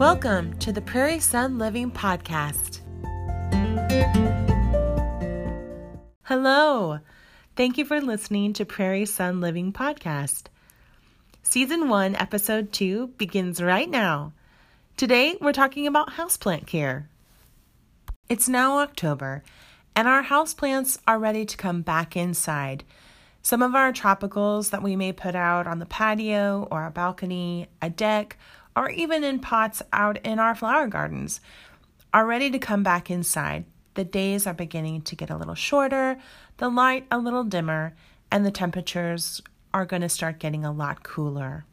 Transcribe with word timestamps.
Welcome 0.00 0.58
to 0.60 0.72
the 0.72 0.80
Prairie 0.80 1.18
Sun 1.18 1.58
Living 1.58 1.90
Podcast. 1.90 2.80
Hello. 6.22 7.00
Thank 7.54 7.76
you 7.76 7.84
for 7.84 8.00
listening 8.00 8.54
to 8.54 8.64
Prairie 8.64 9.04
Sun 9.04 9.42
Living 9.42 9.74
Podcast. 9.74 10.44
Season 11.42 11.90
1, 11.90 12.16
Episode 12.16 12.72
2 12.72 13.08
begins 13.18 13.62
right 13.62 13.90
now. 13.90 14.32
Today, 14.96 15.36
we're 15.38 15.52
talking 15.52 15.86
about 15.86 16.12
houseplant 16.12 16.66
care. 16.66 17.10
It's 18.30 18.48
now 18.48 18.78
October, 18.78 19.42
and 19.94 20.08
our 20.08 20.24
houseplants 20.24 20.96
are 21.06 21.18
ready 21.18 21.44
to 21.44 21.58
come 21.58 21.82
back 21.82 22.16
inside. 22.16 22.84
Some 23.42 23.60
of 23.60 23.74
our 23.74 23.92
tropicals 23.92 24.70
that 24.70 24.82
we 24.82 24.96
may 24.96 25.12
put 25.12 25.34
out 25.34 25.66
on 25.66 25.78
the 25.78 25.84
patio 25.84 26.66
or 26.70 26.86
a 26.86 26.90
balcony, 26.90 27.68
a 27.82 27.90
deck, 27.90 28.38
or 28.76 28.90
even 28.90 29.24
in 29.24 29.38
pots 29.38 29.82
out 29.92 30.18
in 30.24 30.38
our 30.38 30.54
flower 30.54 30.86
gardens 30.86 31.40
are 32.12 32.26
ready 32.26 32.50
to 32.50 32.58
come 32.58 32.82
back 32.82 33.10
inside. 33.10 33.64
The 33.94 34.04
days 34.04 34.46
are 34.46 34.54
beginning 34.54 35.02
to 35.02 35.16
get 35.16 35.30
a 35.30 35.36
little 35.36 35.54
shorter, 35.54 36.18
the 36.58 36.68
light 36.68 37.06
a 37.10 37.18
little 37.18 37.44
dimmer, 37.44 37.94
and 38.30 38.44
the 38.44 38.50
temperatures 38.50 39.42
are 39.74 39.84
going 39.84 40.02
to 40.02 40.08
start 40.08 40.38
getting 40.38 40.64
a 40.64 40.72
lot 40.72 41.02
cooler. 41.02 41.64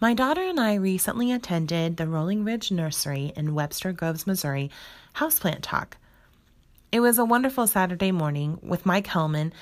My 0.00 0.14
daughter 0.14 0.42
and 0.42 0.60
I 0.60 0.74
recently 0.74 1.32
attended 1.32 1.96
the 1.96 2.06
Rolling 2.06 2.44
Ridge 2.44 2.70
Nursery 2.70 3.32
in 3.34 3.54
Webster 3.54 3.92
Groves, 3.92 4.26
Missouri, 4.26 4.70
Houseplant 5.16 5.58
Talk. 5.62 5.96
It 6.92 7.00
was 7.00 7.18
a 7.18 7.24
wonderful 7.24 7.66
Saturday 7.66 8.12
morning 8.12 8.58
with 8.62 8.86
Mike 8.86 9.08
Hellman 9.08 9.52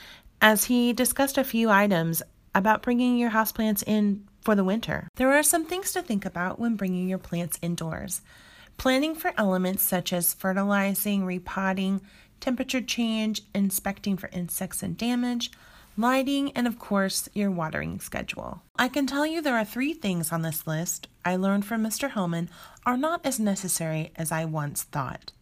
as 0.42 0.64
he 0.64 0.92
discussed 0.92 1.38
a 1.38 1.44
few 1.44 1.70
items 1.70 2.22
about 2.54 2.82
bringing 2.82 3.16
your 3.16 3.30
houseplants 3.30 3.82
in 3.86 4.28
for 4.46 4.54
the 4.54 4.62
winter. 4.62 5.08
There 5.16 5.32
are 5.32 5.42
some 5.42 5.64
things 5.64 5.90
to 5.90 6.02
think 6.02 6.24
about 6.24 6.60
when 6.60 6.76
bringing 6.76 7.08
your 7.08 7.18
plants 7.18 7.58
indoors. 7.62 8.20
Planning 8.76 9.16
for 9.16 9.32
elements 9.36 9.82
such 9.82 10.12
as 10.12 10.34
fertilizing, 10.34 11.24
repotting, 11.24 12.00
temperature 12.38 12.80
change, 12.80 13.42
inspecting 13.56 14.16
for 14.16 14.30
insects 14.32 14.84
and 14.84 14.96
damage, 14.96 15.50
lighting, 15.96 16.52
and 16.52 16.68
of 16.68 16.78
course, 16.78 17.28
your 17.34 17.50
watering 17.50 17.98
schedule. 17.98 18.62
I 18.78 18.86
can 18.86 19.08
tell 19.08 19.26
you 19.26 19.42
there 19.42 19.56
are 19.56 19.64
three 19.64 19.92
things 19.92 20.30
on 20.30 20.42
this 20.42 20.64
list 20.64 21.08
I 21.24 21.34
learned 21.34 21.64
from 21.64 21.82
Mr. 21.82 22.12
Hellman 22.12 22.48
are 22.86 22.96
not 22.96 23.26
as 23.26 23.40
necessary 23.40 24.12
as 24.14 24.30
I 24.30 24.44
once 24.44 24.84
thought. 24.84 25.32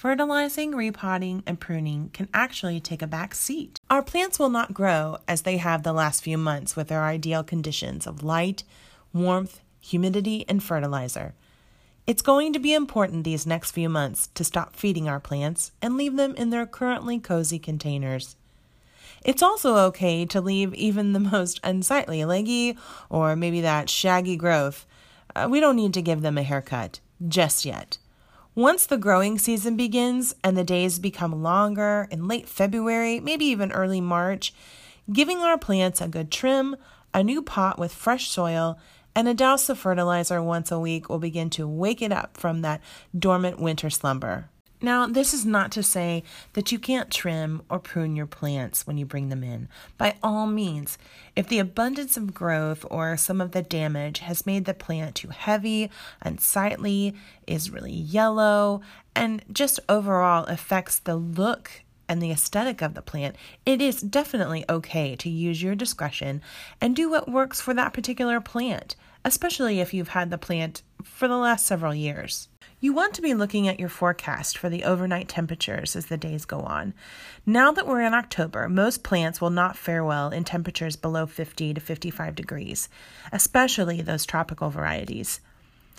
Fertilizing, 0.00 0.74
repotting, 0.74 1.42
and 1.46 1.60
pruning 1.60 2.08
can 2.14 2.26
actually 2.32 2.80
take 2.80 3.02
a 3.02 3.06
back 3.06 3.34
seat. 3.34 3.78
Our 3.90 4.00
plants 4.00 4.38
will 4.38 4.48
not 4.48 4.72
grow 4.72 5.18
as 5.28 5.42
they 5.42 5.58
have 5.58 5.82
the 5.82 5.92
last 5.92 6.22
few 6.22 6.38
months 6.38 6.74
with 6.74 6.88
their 6.88 7.04
ideal 7.04 7.44
conditions 7.44 8.06
of 8.06 8.22
light, 8.22 8.64
warmth, 9.12 9.60
humidity, 9.78 10.46
and 10.48 10.62
fertilizer. 10.62 11.34
It's 12.06 12.22
going 12.22 12.54
to 12.54 12.58
be 12.58 12.72
important 12.72 13.24
these 13.24 13.46
next 13.46 13.72
few 13.72 13.90
months 13.90 14.28
to 14.28 14.42
stop 14.42 14.74
feeding 14.74 15.06
our 15.06 15.20
plants 15.20 15.72
and 15.82 15.98
leave 15.98 16.16
them 16.16 16.34
in 16.34 16.48
their 16.48 16.64
currently 16.64 17.18
cozy 17.18 17.58
containers. 17.58 18.36
It's 19.22 19.42
also 19.42 19.76
okay 19.88 20.24
to 20.24 20.40
leave 20.40 20.72
even 20.72 21.12
the 21.12 21.20
most 21.34 21.60
unsightly 21.62 22.24
leggy 22.24 22.78
or 23.10 23.36
maybe 23.36 23.60
that 23.60 23.90
shaggy 23.90 24.38
growth. 24.38 24.86
Uh, 25.36 25.46
we 25.50 25.60
don't 25.60 25.76
need 25.76 25.92
to 25.92 26.00
give 26.00 26.22
them 26.22 26.38
a 26.38 26.42
haircut 26.42 27.00
just 27.28 27.66
yet. 27.66 27.98
Once 28.56 28.84
the 28.84 28.98
growing 28.98 29.38
season 29.38 29.76
begins 29.76 30.34
and 30.42 30.56
the 30.56 30.64
days 30.64 30.98
become 30.98 31.40
longer 31.40 32.08
in 32.10 32.26
late 32.26 32.48
February, 32.48 33.20
maybe 33.20 33.44
even 33.44 33.70
early 33.70 34.00
March, 34.00 34.52
giving 35.12 35.38
our 35.38 35.56
plants 35.56 36.00
a 36.00 36.08
good 36.08 36.32
trim, 36.32 36.74
a 37.14 37.22
new 37.22 37.42
pot 37.42 37.78
with 37.78 37.92
fresh 37.92 38.28
soil, 38.28 38.76
and 39.14 39.28
a 39.28 39.34
douse 39.34 39.68
of 39.68 39.78
fertilizer 39.78 40.42
once 40.42 40.72
a 40.72 40.80
week 40.80 41.08
will 41.08 41.20
begin 41.20 41.48
to 41.48 41.66
wake 41.66 42.02
it 42.02 42.10
up 42.10 42.36
from 42.36 42.62
that 42.62 42.80
dormant 43.16 43.60
winter 43.60 43.88
slumber. 43.88 44.48
Now, 44.82 45.06
this 45.06 45.34
is 45.34 45.44
not 45.44 45.70
to 45.72 45.82
say 45.82 46.22
that 46.54 46.72
you 46.72 46.78
can't 46.78 47.10
trim 47.10 47.62
or 47.68 47.78
prune 47.78 48.16
your 48.16 48.26
plants 48.26 48.86
when 48.86 48.96
you 48.96 49.04
bring 49.04 49.28
them 49.28 49.44
in. 49.44 49.68
By 49.98 50.16
all 50.22 50.46
means, 50.46 50.96
if 51.36 51.48
the 51.48 51.58
abundance 51.58 52.16
of 52.16 52.32
growth 52.32 52.86
or 52.90 53.16
some 53.18 53.42
of 53.42 53.52
the 53.52 53.62
damage 53.62 54.20
has 54.20 54.46
made 54.46 54.64
the 54.64 54.72
plant 54.72 55.16
too 55.16 55.28
heavy, 55.28 55.90
unsightly, 56.22 57.14
is 57.46 57.70
really 57.70 57.92
yellow, 57.92 58.80
and 59.14 59.44
just 59.52 59.80
overall 59.88 60.44
affects 60.46 60.98
the 60.98 61.16
look 61.16 61.82
and 62.08 62.22
the 62.22 62.32
aesthetic 62.32 62.82
of 62.82 62.94
the 62.94 63.02
plant, 63.02 63.36
it 63.64 63.80
is 63.80 64.00
definitely 64.00 64.64
okay 64.68 65.14
to 65.14 65.30
use 65.30 65.62
your 65.62 65.76
discretion 65.76 66.42
and 66.80 66.96
do 66.96 67.08
what 67.08 67.30
works 67.30 67.60
for 67.60 67.72
that 67.74 67.92
particular 67.92 68.40
plant, 68.40 68.96
especially 69.24 69.78
if 69.78 69.94
you've 69.94 70.08
had 70.08 70.30
the 70.30 70.38
plant 70.38 70.82
for 71.04 71.28
the 71.28 71.36
last 71.36 71.66
several 71.66 71.94
years. 71.94 72.48
You 72.82 72.94
want 72.94 73.12
to 73.14 73.22
be 73.22 73.34
looking 73.34 73.68
at 73.68 73.78
your 73.78 73.90
forecast 73.90 74.56
for 74.56 74.70
the 74.70 74.84
overnight 74.84 75.28
temperatures 75.28 75.94
as 75.94 76.06
the 76.06 76.16
days 76.16 76.46
go 76.46 76.60
on. 76.60 76.94
Now 77.44 77.72
that 77.72 77.86
we're 77.86 78.00
in 78.00 78.14
October, 78.14 78.70
most 78.70 79.02
plants 79.02 79.38
will 79.38 79.50
not 79.50 79.76
fare 79.76 80.02
well 80.02 80.30
in 80.30 80.44
temperatures 80.44 80.96
below 80.96 81.26
50 81.26 81.74
to 81.74 81.80
55 81.80 82.34
degrees, 82.34 82.88
especially 83.32 84.00
those 84.00 84.24
tropical 84.24 84.70
varieties. 84.70 85.42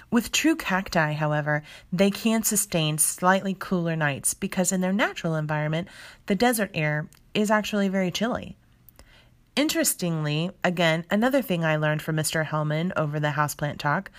With 0.09 0.31
true 0.31 0.55
cacti, 0.55 1.13
however, 1.13 1.61
they 1.93 2.09
can 2.09 2.41
sustain 2.41 2.97
slightly 2.97 3.55
cooler 3.57 3.95
nights 3.95 4.33
because 4.33 4.71
in 4.71 4.81
their 4.81 4.91
natural 4.91 5.35
environment, 5.35 5.87
the 6.25 6.35
desert 6.35 6.71
air 6.73 7.07
is 7.35 7.51
actually 7.51 7.89
very 7.89 8.09
chilly. 8.09 8.57
Interestingly, 9.55 10.49
again, 10.63 11.05
another 11.11 11.43
thing 11.43 11.63
I 11.63 11.75
learned 11.75 12.01
from 12.01 12.15
Mr. 12.15 12.43
Hellman 12.43 12.91
over 12.95 13.19
the 13.19 13.31
houseplant 13.31 13.77
talk 13.77 14.09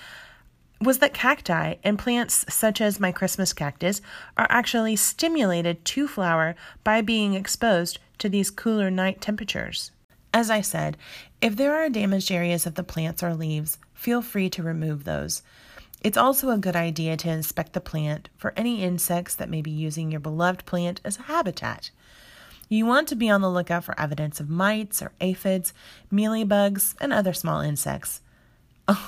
was 0.82 0.98
that 0.98 1.15
cacti 1.15 1.75
and 1.84 1.98
plants 1.98 2.44
such 2.48 2.81
as 2.81 2.98
my 2.98 3.12
Christmas 3.12 3.53
cactus 3.53 4.00
are 4.37 4.48
actually 4.50 4.97
stimulated 4.97 5.84
to 5.84 6.09
flower 6.09 6.56
by 6.82 7.00
being 7.00 7.34
exposed 7.34 7.98
to 8.19 8.28
these 8.28 8.50
cooler 8.50 8.91
night 8.91 9.21
temperatures. 9.21 9.92
As 10.34 10.50
I 10.50 10.60
said, 10.60 10.97
if 11.41 11.56
there 11.56 11.75
are 11.75 11.88
damaged 11.88 12.32
areas 12.32 12.66
of 12.66 12.75
the 12.75 12.82
plants 12.82 13.22
or 13.22 13.34
leaves, 13.34 13.78
feel 13.94 14.22
free 14.22 14.48
to 14.50 14.62
remove 14.62 15.04
those. 15.04 15.42
It's 16.00 16.19
also 16.19 16.50
a 16.50 16.59
good 16.59 16.75
idea 16.75 17.16
to 17.19 17.31
inspect 17.31 17.75
the 17.75 17.81
plant 17.81 18.28
for 18.37 18.53
any 18.56 18.82
insects 18.82 19.34
that 19.37 19.50
may 19.50 19.62
be 19.62 19.71
using 19.71 20.10
your 20.10 20.21
beloved 20.21 20.65
plant 20.66 21.00
as 21.04 21.19
a 21.19 21.22
habitat. 21.22 21.91
You 22.69 22.87
want 22.87 23.06
to 23.09 23.15
be 23.15 23.28
on 23.28 23.41
the 23.41 23.50
lookout 23.50 23.84
for 23.84 23.98
evidence 24.00 24.41
of 24.41 24.48
mites 24.48 25.03
or 25.03 25.12
aphids, 25.21 25.72
mealybugs, 26.12 26.94
and 27.00 27.12
other 27.12 27.34
small 27.34 27.60
insects. 27.60 28.21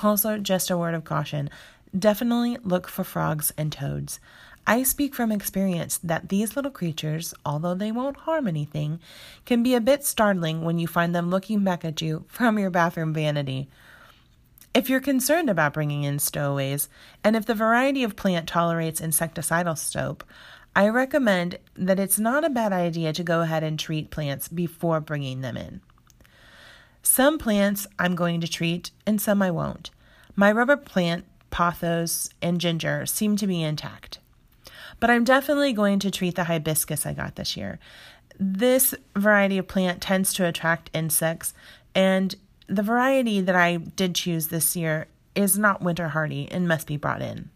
Also, 0.03 0.37
just 0.37 0.69
a 0.69 0.77
word 0.77 0.93
of 0.93 1.03
caution 1.03 1.49
definitely 1.97 2.57
look 2.63 2.87
for 2.87 3.03
frogs 3.03 3.53
and 3.57 3.71
toads. 3.71 4.19
I 4.67 4.83
speak 4.83 5.13
from 5.13 5.31
experience 5.31 5.99
that 5.99 6.29
these 6.29 6.55
little 6.55 6.71
creatures, 6.71 7.33
although 7.45 7.75
they 7.75 7.91
won't 7.91 8.17
harm 8.17 8.47
anything, 8.47 8.99
can 9.45 9.61
be 9.61 9.75
a 9.75 9.81
bit 9.81 10.03
startling 10.03 10.63
when 10.63 10.79
you 10.79 10.87
find 10.87 11.13
them 11.13 11.29
looking 11.29 11.63
back 11.63 11.85
at 11.85 12.01
you 12.01 12.25
from 12.27 12.57
your 12.57 12.71
bathroom 12.71 13.13
vanity. 13.13 13.69
If 14.73 14.89
you're 14.89 14.99
concerned 14.99 15.49
about 15.49 15.73
bringing 15.73 16.03
in 16.03 16.19
stowaways, 16.19 16.89
and 17.23 17.35
if 17.35 17.45
the 17.45 17.53
variety 17.53 18.03
of 18.03 18.15
plant 18.15 18.47
tolerates 18.47 18.99
insecticidal 18.99 19.77
soap, 19.77 20.23
I 20.75 20.89
recommend 20.89 21.59
that 21.75 21.99
it's 21.99 22.19
not 22.19 22.43
a 22.43 22.49
bad 22.49 22.73
idea 22.73 23.13
to 23.13 23.23
go 23.23 23.41
ahead 23.41 23.63
and 23.63 23.79
treat 23.79 24.09
plants 24.09 24.47
before 24.47 24.99
bringing 24.99 25.41
them 25.41 25.55
in. 25.55 25.81
Some 27.05 27.37
plants 27.37 27.85
I'm 27.99 28.15
going 28.15 28.41
to 28.41 28.47
treat 28.47 28.89
and 29.05 29.21
some 29.21 29.41
I 29.41 29.51
won't. 29.51 29.91
My 30.35 30.51
rubber 30.51 30.75
plant, 30.75 31.25
pothos, 31.51 32.29
and 32.41 32.59
ginger 32.59 33.05
seem 33.05 33.37
to 33.37 33.47
be 33.47 33.61
intact. 33.61 34.17
But 34.99 35.11
I'm 35.11 35.23
definitely 35.23 35.71
going 35.71 35.99
to 35.99 36.11
treat 36.11 36.35
the 36.35 36.45
hibiscus 36.45 37.05
I 37.05 37.13
got 37.13 37.35
this 37.35 37.55
year. 37.55 37.79
This 38.39 38.95
variety 39.15 39.59
of 39.59 39.67
plant 39.67 40.01
tends 40.01 40.33
to 40.33 40.47
attract 40.47 40.89
insects, 40.93 41.53
and 41.93 42.35
the 42.67 42.83
variety 42.83 43.39
that 43.39 43.55
I 43.55 43.77
did 43.77 44.15
choose 44.15 44.47
this 44.47 44.75
year 44.75 45.07
is 45.35 45.59
not 45.59 45.83
winter 45.83 46.09
hardy 46.09 46.51
and 46.51 46.67
must 46.67 46.87
be 46.87 46.97
brought 46.97 47.21
in. 47.21 47.49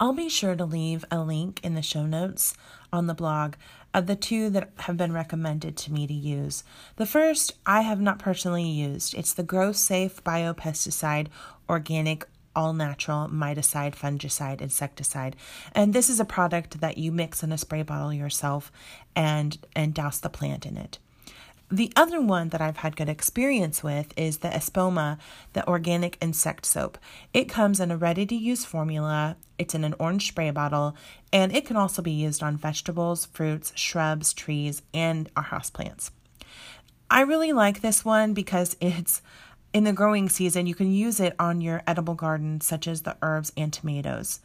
I'll 0.00 0.14
be 0.14 0.30
sure 0.30 0.56
to 0.56 0.64
leave 0.64 1.04
a 1.10 1.20
link 1.20 1.60
in 1.62 1.74
the 1.74 1.82
show 1.82 2.06
notes 2.06 2.54
on 2.92 3.06
the 3.06 3.14
blog 3.14 3.54
of 3.94 4.06
the 4.06 4.16
two 4.16 4.50
that 4.50 4.70
have 4.80 4.96
been 4.96 5.12
recommended 5.12 5.76
to 5.76 5.92
me 5.92 6.06
to 6.06 6.14
use. 6.14 6.64
The 6.96 7.06
first 7.06 7.54
I 7.66 7.82
have 7.82 8.00
not 8.00 8.18
personally 8.18 8.68
used. 8.68 9.14
It's 9.14 9.34
the 9.34 9.42
Grow 9.42 9.72
Safe 9.72 10.22
Biopesticide 10.22 11.28
Organic 11.68 12.26
all 12.56 12.72
natural 12.72 13.28
miticide, 13.28 13.94
fungicide, 13.94 14.60
insecticide. 14.60 15.36
And 15.72 15.94
this 15.94 16.10
is 16.10 16.18
a 16.18 16.24
product 16.24 16.80
that 16.80 16.98
you 16.98 17.12
mix 17.12 17.44
in 17.44 17.52
a 17.52 17.58
spray 17.58 17.82
bottle 17.82 18.12
yourself 18.12 18.72
and 19.14 19.56
and 19.76 19.94
douse 19.94 20.18
the 20.18 20.28
plant 20.28 20.66
in 20.66 20.76
it. 20.76 20.98
The 21.70 21.92
other 21.94 22.18
one 22.18 22.48
that 22.48 22.62
I've 22.62 22.78
had 22.78 22.96
good 22.96 23.10
experience 23.10 23.82
with 23.82 24.14
is 24.16 24.38
the 24.38 24.48
Espoma, 24.48 25.18
the 25.52 25.68
organic 25.68 26.16
insect 26.22 26.64
soap. 26.64 26.96
It 27.34 27.50
comes 27.50 27.78
in 27.78 27.90
a 27.90 27.96
ready 27.96 28.24
to 28.24 28.34
use 28.34 28.64
formula, 28.64 29.36
it's 29.58 29.74
in 29.74 29.84
an 29.84 29.94
orange 29.98 30.28
spray 30.28 30.50
bottle, 30.50 30.96
and 31.30 31.54
it 31.54 31.66
can 31.66 31.76
also 31.76 32.00
be 32.00 32.10
used 32.10 32.42
on 32.42 32.56
vegetables, 32.56 33.26
fruits, 33.26 33.72
shrubs, 33.74 34.32
trees, 34.32 34.80
and 34.94 35.28
our 35.36 35.44
houseplants. 35.44 36.10
I 37.10 37.20
really 37.20 37.52
like 37.52 37.82
this 37.82 38.02
one 38.02 38.32
because 38.32 38.74
it's 38.80 39.20
in 39.74 39.84
the 39.84 39.92
growing 39.92 40.30
season, 40.30 40.66
you 40.66 40.74
can 40.74 40.90
use 40.90 41.20
it 41.20 41.34
on 41.38 41.60
your 41.60 41.82
edible 41.86 42.14
garden, 42.14 42.62
such 42.62 42.88
as 42.88 43.02
the 43.02 43.18
herbs 43.20 43.52
and 43.58 43.70
tomatoes. 43.70 44.40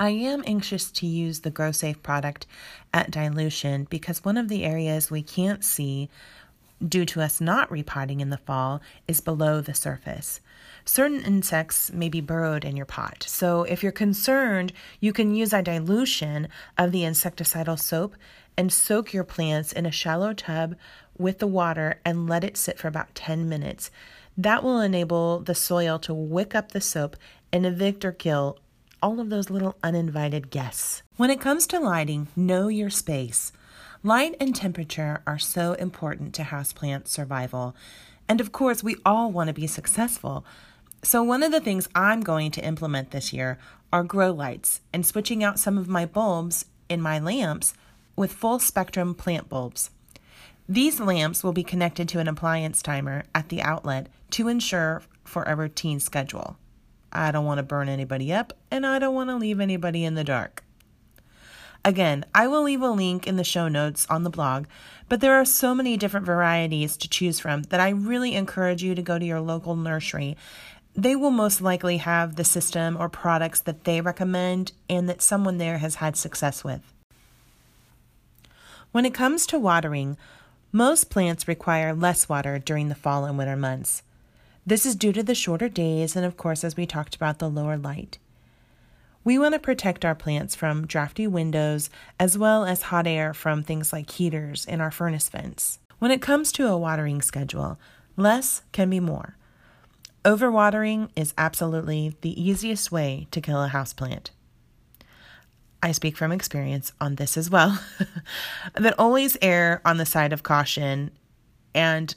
I 0.00 0.10
am 0.10 0.42
anxious 0.46 0.90
to 0.92 1.06
use 1.06 1.40
the 1.40 1.50
Grow 1.50 1.70
Safe 1.70 2.02
product 2.02 2.46
at 2.94 3.10
dilution 3.10 3.86
because 3.90 4.24
one 4.24 4.38
of 4.38 4.48
the 4.48 4.64
areas 4.64 5.10
we 5.10 5.22
can't 5.22 5.62
see 5.62 6.08
due 6.86 7.04
to 7.06 7.20
us 7.20 7.40
not 7.40 7.70
repotting 7.70 8.20
in 8.20 8.30
the 8.30 8.36
fall 8.36 8.80
is 9.06 9.20
below 9.20 9.60
the 9.60 9.74
surface. 9.74 10.40
Certain 10.84 11.22
insects 11.22 11.92
may 11.92 12.08
be 12.08 12.20
burrowed 12.20 12.64
in 12.64 12.76
your 12.76 12.86
pot, 12.86 13.24
so 13.28 13.62
if 13.64 13.82
you're 13.82 13.92
concerned, 13.92 14.72
you 15.00 15.12
can 15.12 15.34
use 15.34 15.52
a 15.52 15.62
dilution 15.62 16.48
of 16.76 16.90
the 16.90 17.02
insecticidal 17.02 17.78
soap 17.78 18.16
and 18.56 18.72
soak 18.72 19.12
your 19.12 19.24
plants 19.24 19.72
in 19.72 19.86
a 19.86 19.92
shallow 19.92 20.32
tub 20.32 20.74
with 21.16 21.38
the 21.38 21.46
water 21.46 22.00
and 22.04 22.28
let 22.28 22.44
it 22.44 22.56
sit 22.56 22.78
for 22.78 22.88
about 22.88 23.14
10 23.14 23.48
minutes. 23.48 23.90
That 24.36 24.64
will 24.64 24.80
enable 24.80 25.40
the 25.40 25.54
soil 25.54 25.98
to 26.00 26.14
wick 26.14 26.54
up 26.54 26.72
the 26.72 26.80
soap 26.80 27.16
and 27.52 27.64
evict 27.64 28.04
or 28.04 28.12
kill 28.12 28.58
all 29.02 29.20
of 29.20 29.30
those 29.30 29.50
little 29.50 29.76
uninvited 29.82 30.50
guests. 30.50 31.02
When 31.16 31.30
it 31.30 31.40
comes 31.40 31.66
to 31.68 31.80
lighting, 31.80 32.28
know 32.36 32.68
your 32.68 32.90
space. 32.90 33.52
Light 34.04 34.34
and 34.40 34.52
temperature 34.52 35.22
are 35.28 35.38
so 35.38 35.74
important 35.74 36.34
to 36.34 36.42
houseplant 36.42 37.06
survival. 37.06 37.76
And 38.28 38.40
of 38.40 38.50
course, 38.50 38.82
we 38.82 38.96
all 39.06 39.30
want 39.30 39.46
to 39.46 39.54
be 39.54 39.68
successful. 39.68 40.44
So, 41.04 41.22
one 41.22 41.44
of 41.44 41.52
the 41.52 41.60
things 41.60 41.88
I'm 41.94 42.20
going 42.20 42.50
to 42.52 42.64
implement 42.64 43.12
this 43.12 43.32
year 43.32 43.58
are 43.92 44.02
grow 44.02 44.32
lights 44.32 44.80
and 44.92 45.06
switching 45.06 45.44
out 45.44 45.60
some 45.60 45.78
of 45.78 45.86
my 45.86 46.04
bulbs 46.04 46.64
in 46.88 47.00
my 47.00 47.20
lamps 47.20 47.74
with 48.16 48.32
full 48.32 48.58
spectrum 48.58 49.14
plant 49.14 49.48
bulbs. 49.48 49.90
These 50.68 50.98
lamps 50.98 51.44
will 51.44 51.52
be 51.52 51.62
connected 51.62 52.08
to 52.08 52.18
an 52.18 52.26
appliance 52.26 52.82
timer 52.82 53.22
at 53.32 53.50
the 53.50 53.62
outlet 53.62 54.08
to 54.30 54.48
ensure 54.48 55.02
for 55.22 55.44
a 55.44 55.54
routine 55.54 56.00
schedule. 56.00 56.56
I 57.12 57.30
don't 57.30 57.44
want 57.44 57.58
to 57.58 57.62
burn 57.62 57.88
anybody 57.88 58.32
up 58.32 58.52
and 58.68 58.84
I 58.84 58.98
don't 58.98 59.14
want 59.14 59.30
to 59.30 59.36
leave 59.36 59.60
anybody 59.60 60.04
in 60.04 60.16
the 60.16 60.24
dark. 60.24 60.64
Again, 61.84 62.24
I 62.32 62.46
will 62.46 62.62
leave 62.62 62.82
a 62.82 62.90
link 62.90 63.26
in 63.26 63.36
the 63.36 63.44
show 63.44 63.66
notes 63.66 64.06
on 64.08 64.22
the 64.22 64.30
blog, 64.30 64.66
but 65.08 65.20
there 65.20 65.34
are 65.34 65.44
so 65.44 65.74
many 65.74 65.96
different 65.96 66.26
varieties 66.26 66.96
to 66.96 67.08
choose 67.08 67.40
from 67.40 67.64
that 67.64 67.80
I 67.80 67.88
really 67.88 68.34
encourage 68.34 68.82
you 68.82 68.94
to 68.94 69.02
go 69.02 69.18
to 69.18 69.24
your 69.24 69.40
local 69.40 69.74
nursery. 69.74 70.36
They 70.94 71.16
will 71.16 71.30
most 71.30 71.60
likely 71.60 71.96
have 71.96 72.36
the 72.36 72.44
system 72.44 72.96
or 72.96 73.08
products 73.08 73.58
that 73.60 73.84
they 73.84 74.00
recommend 74.00 74.72
and 74.88 75.08
that 75.08 75.22
someone 75.22 75.58
there 75.58 75.78
has 75.78 75.96
had 75.96 76.16
success 76.16 76.62
with. 76.62 76.92
When 78.92 79.04
it 79.04 79.14
comes 79.14 79.46
to 79.46 79.58
watering, 79.58 80.16
most 80.70 81.10
plants 81.10 81.48
require 81.48 81.94
less 81.94 82.28
water 82.28 82.58
during 82.58 82.90
the 82.90 82.94
fall 82.94 83.24
and 83.24 83.36
winter 83.36 83.56
months. 83.56 84.02
This 84.64 84.86
is 84.86 84.94
due 84.94 85.12
to 85.12 85.22
the 85.22 85.34
shorter 85.34 85.68
days 85.68 86.14
and, 86.14 86.24
of 86.24 86.36
course, 86.36 86.62
as 86.62 86.76
we 86.76 86.86
talked 86.86 87.16
about, 87.16 87.40
the 87.40 87.50
lower 87.50 87.76
light. 87.76 88.18
We 89.24 89.38
want 89.38 89.54
to 89.54 89.60
protect 89.60 90.04
our 90.04 90.16
plants 90.16 90.56
from 90.56 90.86
drafty 90.86 91.28
windows 91.28 91.90
as 92.18 92.36
well 92.36 92.64
as 92.64 92.82
hot 92.82 93.06
air 93.06 93.32
from 93.32 93.62
things 93.62 93.92
like 93.92 94.10
heaters 94.10 94.66
and 94.66 94.82
our 94.82 94.90
furnace 94.90 95.28
vents. 95.28 95.78
When 96.00 96.10
it 96.10 96.20
comes 96.20 96.50
to 96.52 96.66
a 96.66 96.76
watering 96.76 97.22
schedule, 97.22 97.78
less 98.16 98.62
can 98.72 98.90
be 98.90 98.98
more. 98.98 99.36
Overwatering 100.24 101.10
is 101.14 101.34
absolutely 101.38 102.16
the 102.20 102.40
easiest 102.40 102.90
way 102.90 103.28
to 103.30 103.40
kill 103.40 103.62
a 103.62 103.68
houseplant. 103.68 104.30
I 105.80 105.92
speak 105.92 106.16
from 106.16 106.32
experience 106.32 106.92
on 107.00 107.16
this 107.16 107.36
as 107.36 107.50
well, 107.50 107.80
that 108.74 108.98
always 108.98 109.36
err 109.42 109.80
on 109.84 109.96
the 109.96 110.06
side 110.06 110.32
of 110.32 110.42
caution, 110.44 111.10
and 111.74 112.14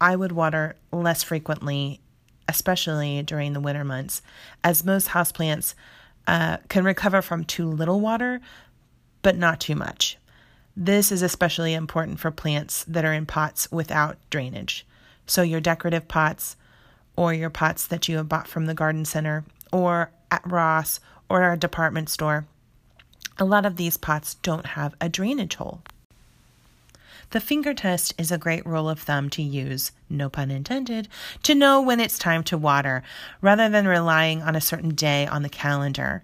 I 0.00 0.14
would 0.16 0.32
water 0.32 0.76
less 0.92 1.22
frequently, 1.24 2.00
especially 2.48 3.22
during 3.22 3.52
the 3.52 3.60
winter 3.60 3.84
months, 3.84 4.22
as 4.62 4.84
most 4.84 5.08
houseplants 5.08 5.74
uh, 6.26 6.58
can 6.68 6.84
recover 6.84 7.22
from 7.22 7.44
too 7.44 7.68
little 7.68 8.00
water, 8.00 8.40
but 9.22 9.36
not 9.36 9.60
too 9.60 9.74
much. 9.74 10.16
This 10.76 11.10
is 11.10 11.22
especially 11.22 11.74
important 11.74 12.20
for 12.20 12.30
plants 12.30 12.84
that 12.84 13.04
are 13.04 13.12
in 13.12 13.26
pots 13.26 13.70
without 13.70 14.16
drainage. 14.30 14.86
So, 15.26 15.42
your 15.42 15.60
decorative 15.60 16.08
pots, 16.08 16.56
or 17.16 17.34
your 17.34 17.50
pots 17.50 17.86
that 17.86 18.08
you 18.08 18.16
have 18.16 18.28
bought 18.28 18.48
from 18.48 18.66
the 18.66 18.74
garden 18.74 19.04
center, 19.04 19.44
or 19.72 20.10
at 20.30 20.48
Ross, 20.48 21.00
or 21.28 21.52
a 21.52 21.56
department 21.56 22.08
store 22.08 22.46
a 23.40 23.44
lot 23.44 23.64
of 23.64 23.76
these 23.76 23.96
pots 23.96 24.34
don't 24.34 24.66
have 24.66 24.94
a 25.00 25.08
drainage 25.08 25.54
hole. 25.54 25.82
The 27.30 27.40
finger 27.40 27.74
test 27.74 28.12
is 28.18 28.32
a 28.32 28.38
great 28.38 28.66
rule 28.66 28.88
of 28.88 28.98
thumb 28.98 29.30
to 29.30 29.42
use, 29.42 29.92
no 30.08 30.28
pun 30.28 30.50
intended, 30.50 31.08
to 31.44 31.54
know 31.54 31.80
when 31.80 32.00
it's 32.00 32.18
time 32.18 32.42
to 32.44 32.58
water, 32.58 33.04
rather 33.40 33.68
than 33.68 33.86
relying 33.86 34.42
on 34.42 34.56
a 34.56 34.60
certain 34.60 34.96
day 34.96 35.28
on 35.28 35.42
the 35.42 35.48
calendar. 35.48 36.22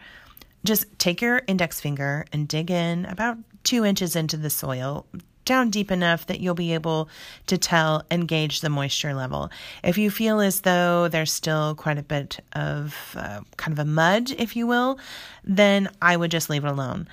Just 0.65 0.99
take 0.99 1.23
your 1.23 1.43
index 1.47 1.81
finger 1.81 2.27
and 2.33 2.49
dig 2.49 2.73
in 2.73 3.05
about 3.07 3.39
two 3.63 3.85
inches 3.85 4.17
into 4.17 4.37
the 4.37 4.51
soil, 4.51 5.07
down 5.45 5.71
deep 5.71 5.93
enough 5.93 6.27
that 6.27 6.41
you'll 6.41 6.57
be 6.57 6.75
able 6.75 7.09
to 7.47 7.57
tell 7.57 8.05
and 8.11 8.27
gauge 8.27 8.61
the 8.61 8.69
moisture 8.69 9.15
level. 9.15 9.49
If 9.85 9.97
you 9.97 10.11
feel 10.11 10.41
as 10.41 10.63
though 10.63 11.07
there's 11.07 11.33
still 11.33 11.77
quite 11.77 11.99
a 11.99 12.03
bit 12.03 12.41
of 12.53 13.15
uh, 13.17 13.43
kind 13.57 13.73
of 13.73 13.79
a 13.79 13.89
mud, 13.89 14.33
if 14.39 14.57
you 14.57 14.67
will, 14.67 14.99
then 15.45 15.89
I 16.03 16.17
would 16.17 16.33
just 16.33 16.51
leave 16.51 16.65
it 16.65 16.69
alone. 16.69 17.07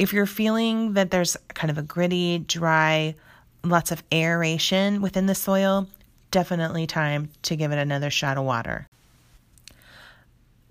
If 0.00 0.14
you're 0.14 0.24
feeling 0.24 0.94
that 0.94 1.10
there's 1.10 1.36
kind 1.52 1.70
of 1.70 1.76
a 1.76 1.82
gritty, 1.82 2.38
dry, 2.38 3.14
lots 3.62 3.92
of 3.92 4.02
aeration 4.10 5.02
within 5.02 5.26
the 5.26 5.34
soil, 5.34 5.88
definitely 6.30 6.86
time 6.86 7.28
to 7.42 7.54
give 7.54 7.70
it 7.70 7.78
another 7.78 8.08
shot 8.08 8.38
of 8.38 8.44
water. 8.44 8.86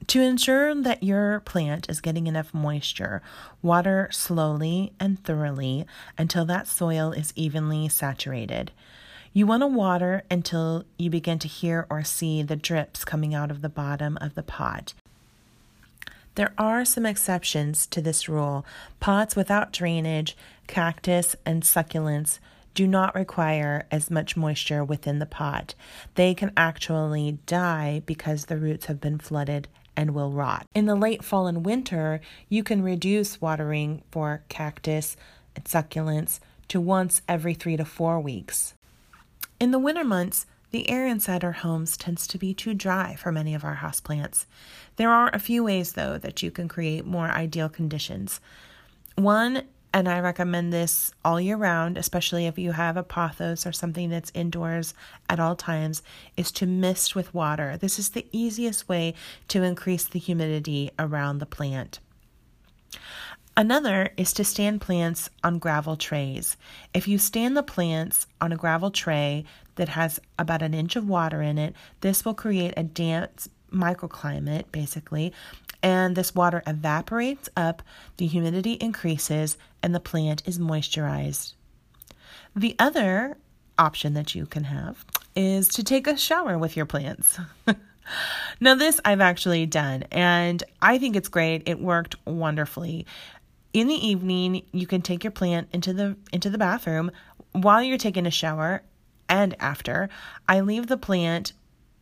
To 0.08 0.20
ensure 0.20 0.74
that 0.74 1.04
your 1.04 1.42
plant 1.42 1.88
is 1.88 2.02
getting 2.02 2.26
enough 2.26 2.56
moisture, 2.56 3.22
water 3.62 4.10
slowly 4.12 4.94
and 5.00 5.24
thoroughly 5.24 5.86
until 6.18 6.44
that 6.46 6.68
soil 6.68 7.12
is 7.12 7.32
evenly 7.36 7.88
saturated. 7.88 8.72
You 9.32 9.46
want 9.46 9.62
to 9.62 9.68
water 9.68 10.24
until 10.32 10.86
you 10.98 11.12
begin 11.12 11.38
to 11.38 11.48
hear 11.48 11.86
or 11.92 12.04
see 12.04 12.42
the 12.42 12.56
drips 12.56 13.06
coming 13.06 13.36
out 13.36 13.52
of 13.52 13.62
the 13.62 13.70
bottom 13.70 14.18
of 14.20 14.34
the 14.34 14.42
pot. 14.42 14.96
There 16.40 16.54
are 16.58 16.86
some 16.86 17.06
exceptions 17.06 17.86
to 17.88 18.00
this 18.00 18.30
rule. 18.30 18.66
Pots 19.02 19.36
without 19.36 19.74
drainage, 19.74 20.38
cactus, 20.68 21.36
and 21.46 21.64
succulents 21.64 22.40
do 22.74 22.88
not 22.88 23.14
require 23.14 23.86
as 23.92 24.10
much 24.10 24.38
moisture 24.38 24.82
within 24.82 25.20
the 25.20 25.26
pot. 25.26 25.76
They 26.16 26.34
can 26.34 26.54
actually 26.56 27.40
die 27.46 28.04
because 28.06 28.46
the 28.46 28.56
roots 28.56 28.86
have 28.86 29.02
been 29.02 29.20
flooded 29.20 29.68
and 29.98 30.12
will 30.12 30.32
rot. 30.32 30.66
In 30.74 30.86
the 30.86 30.96
late 30.96 31.26
fall 31.26 31.46
and 31.46 31.66
winter, 31.66 32.22
you 32.48 32.64
can 32.64 32.82
reduce 32.84 33.42
watering 33.42 34.02
for 34.10 34.46
cactus 34.48 35.18
and 35.58 35.66
succulents 35.66 36.40
to 36.70 36.80
once 36.80 37.22
every 37.28 37.54
three 37.54 37.76
to 37.76 37.84
four 37.84 38.18
weeks. 38.18 38.76
In 39.60 39.72
the 39.72 39.78
winter 39.78 40.06
months, 40.06 40.46
the 40.72 40.90
air 40.90 41.08
inside 41.08 41.44
our 41.44 41.52
homes 41.52 41.98
tends 41.98 42.28
to 42.28 42.38
be 42.38 42.54
too 42.54 42.74
dry 42.74 43.16
for 43.16 43.32
many 43.32 43.56
of 43.56 43.64
our 43.64 43.78
houseplants. 43.78 44.46
There 44.98 45.10
are 45.10 45.30
a 45.34 45.40
few 45.40 45.64
ways, 45.64 45.94
though, 45.94 46.18
that 46.18 46.44
you 46.44 46.52
can 46.52 46.68
create 46.68 47.06
more 47.06 47.30
ideal 47.30 47.70
conditions. 47.70 48.40
One 49.16 49.64
and 49.92 50.08
I 50.08 50.20
recommend 50.20 50.72
this 50.72 51.12
all 51.26 51.42
year 51.42 51.58
round, 51.58 51.98
especially 51.98 52.46
if 52.46 52.60
you 52.60 52.74
have 52.74 52.96
a 52.96 53.04
pothos 53.04 53.66
or 53.66 53.72
something 53.72 54.10
that's 54.10 54.32
indoors 54.36 54.94
at 55.28 55.40
all 55.40 55.56
times, 55.56 56.04
is 56.38 56.52
to 56.54 56.68
mist 56.68 57.16
with 57.16 57.34
water. 57.34 57.76
This 57.76 57.98
is 57.98 58.10
the 58.10 58.28
easiest 58.32 58.88
way 58.88 59.16
to 59.48 59.64
increase 59.64 60.06
the 60.06 60.20
humidity 60.20 60.92
around 61.00 61.40
the 61.40 61.48
plant. 61.48 62.00
Another 63.58 64.12
is 64.16 64.32
to 64.34 64.46
stand 64.46 64.80
plants 64.80 65.30
on 65.44 65.60
gravel 65.60 65.98
trays. 65.98 66.56
If 66.94 67.08
you 67.08 67.18
stand 67.18 67.58
the 67.58 67.64
plants 67.64 68.28
on 68.40 68.54
a 68.54 68.58
gravel 68.58 68.92
tray 68.92 69.44
that 69.80 69.90
has 69.90 70.20
about 70.38 70.62
an 70.62 70.76
inch 70.76 70.96
of 70.96 71.08
water 71.10 71.42
in 71.42 71.58
it, 71.58 71.74
this 72.02 72.24
will 72.24 72.36
create 72.36 72.74
a 72.78 72.84
damp 72.84 73.32
microclimate 73.72 74.66
basically 74.72 75.32
and 75.82 76.16
this 76.16 76.36
water 76.36 76.62
evaporates 76.68 77.50
up, 77.56 77.82
the 78.18 78.28
humidity 78.28 78.74
increases, 78.74 79.58
and 79.82 79.96
the 79.96 80.00
plant 80.00 80.44
is 80.46 80.60
moisturized. 80.60 81.54
The 82.56 82.76
other 82.80 83.38
option 83.78 84.14
that 84.16 84.36
you 84.36 84.46
can 84.46 84.66
have 84.66 85.06
is 85.36 85.70
to 85.70 85.84
take 85.84 86.08
a 86.08 86.18
shower 86.18 86.58
with 86.58 86.76
your 86.76 86.86
plants. 86.86 87.40
now, 88.60 88.76
this 88.76 89.00
I've 89.06 89.22
actually 89.22 89.66
done, 89.66 90.04
and 90.12 90.62
I 90.82 90.98
think 90.98 91.16
it's 91.16 91.30
great. 91.30 91.64
It 91.66 91.80
worked 91.80 92.16
wonderfully. 92.26 93.06
In 93.72 93.88
the 93.88 94.08
evening, 94.08 94.66
you 94.74 94.88
can 94.88 95.02
take 95.02 95.24
your 95.24 95.32
plant 95.32 95.70
into 95.72 95.94
the 95.94 96.18
into 96.34 96.50
the 96.50 96.58
bathroom 96.58 97.12
while 97.54 97.82
you're 97.82 97.98
taking 97.98 98.26
a 98.26 98.32
shower 98.32 98.82
and 99.30 99.56
after. 99.60 100.10
I 100.48 100.60
leave 100.60 100.88
the 100.88 100.98
plant 100.98 101.54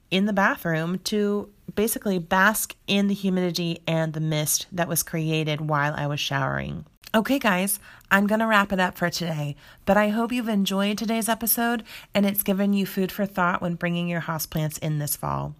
in 0.09 0.25
the 0.25 0.33
bathroom 0.33 0.99
to 0.99 1.49
basically 1.75 2.17
bask 2.17 2.75
in 2.87 3.07
the 3.07 3.13
humidity 3.13 3.81
and 3.85 4.13
the 4.13 4.19
mist 4.19 4.67
that 4.71 4.87
was 4.87 5.03
created 5.03 5.61
while 5.61 5.93
I 5.95 6.07
was 6.07 6.19
showering. 6.19 6.85
Okay, 7.13 7.39
guys, 7.39 7.79
I'm 8.11 8.27
going 8.27 8.39
to 8.39 8.47
wrap 8.47 8.71
it 8.71 8.79
up 8.79 8.97
for 8.97 9.09
today, 9.09 9.55
but 9.85 9.97
I 9.97 10.09
hope 10.09 10.31
you've 10.31 10.49
enjoyed 10.49 10.97
today's 10.97 11.29
episode 11.29 11.83
and 12.13 12.25
it's 12.25 12.43
given 12.43 12.73
you 12.73 12.85
food 12.85 13.11
for 13.11 13.25
thought 13.25 13.61
when 13.61 13.75
bringing 13.75 14.07
your 14.07 14.21
houseplants 14.21 14.79
in 14.79 14.99
this 14.99 15.15
fall. 15.15 15.55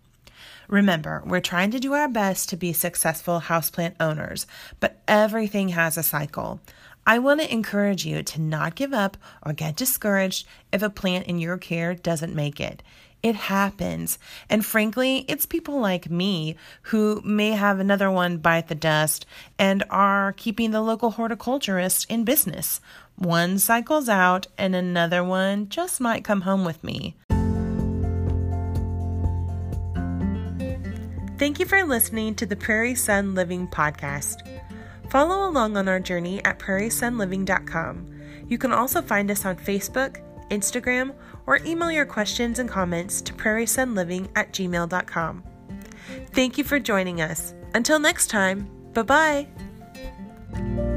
Remember, 0.67 1.23
we're 1.25 1.39
trying 1.39 1.71
to 1.71 1.79
do 1.79 1.93
our 1.93 2.09
best 2.09 2.49
to 2.49 2.57
be 2.57 2.73
successful 2.73 3.39
houseplant 3.39 3.95
owners, 3.99 4.45
but 4.81 4.99
everything 5.07 5.69
has 5.69 5.97
a 5.97 6.03
cycle. 6.03 6.59
I 7.07 7.19
want 7.19 7.39
to 7.39 7.49
encourage 7.49 8.05
you 8.05 8.21
to 8.21 8.41
not 8.41 8.75
give 8.75 8.93
up 8.93 9.15
or 9.41 9.53
get 9.53 9.77
discouraged 9.77 10.45
if 10.73 10.81
a 10.81 10.89
plant 10.89 11.25
in 11.25 11.39
your 11.39 11.57
care 11.57 11.95
doesn't 11.95 12.35
make 12.35 12.59
it. 12.59 12.83
It 13.23 13.35
happens. 13.35 14.19
And 14.49 14.65
frankly, 14.65 15.23
it's 15.29 15.45
people 15.45 15.79
like 15.79 16.11
me 16.11 16.57
who 16.81 17.21
may 17.23 17.51
have 17.51 17.79
another 17.79 18.11
one 18.11 18.39
bite 18.39 18.67
the 18.67 18.75
dust 18.75 19.25
and 19.57 19.85
are 19.89 20.33
keeping 20.33 20.71
the 20.71 20.81
local 20.81 21.11
horticulturist 21.11 22.11
in 22.11 22.25
business. 22.25 22.81
One 23.15 23.57
cycles 23.57 24.09
out, 24.09 24.47
and 24.57 24.75
another 24.75 25.23
one 25.23 25.69
just 25.69 26.01
might 26.01 26.25
come 26.25 26.41
home 26.41 26.65
with 26.65 26.83
me. 26.83 27.15
Thank 31.37 31.59
you 31.59 31.65
for 31.65 31.85
listening 31.85 32.35
to 32.35 32.45
the 32.45 32.57
Prairie 32.57 32.95
Sun 32.95 33.33
Living 33.33 33.69
podcast. 33.69 34.41
Follow 35.09 35.49
along 35.49 35.77
on 35.77 35.87
our 35.87 35.99
journey 35.99 36.43
at 36.43 36.59
prairiesunliving.com. 36.59 38.07
You 38.47 38.57
can 38.57 38.71
also 38.71 39.01
find 39.01 39.29
us 39.31 39.45
on 39.45 39.57
Facebook, 39.57 40.21
Instagram, 40.49 41.13
or 41.45 41.59
email 41.65 41.91
your 41.91 42.05
questions 42.05 42.59
and 42.59 42.69
comments 42.69 43.21
to 43.21 43.33
prairiesunliving 43.33 44.29
at 44.35 44.51
gmail.com. 44.53 45.43
Thank 46.31 46.57
you 46.57 46.63
for 46.63 46.79
joining 46.79 47.21
us. 47.21 47.53
Until 47.73 47.99
next 47.99 48.27
time, 48.27 48.69
bye 48.93 49.47
bye. 50.53 50.93